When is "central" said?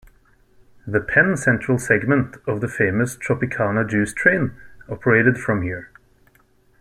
1.37-1.77